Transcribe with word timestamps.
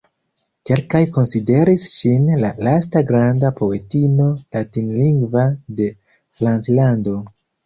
Kelkaj 0.67 1.01
konsideris 1.17 1.83
ŝin 1.97 2.25
la 2.45 2.49
lasta 2.69 3.03
granda 3.11 3.51
poetino 3.61 4.31
latinlingva 4.59 5.45
de 5.83 5.91
Franclando. 6.41 7.17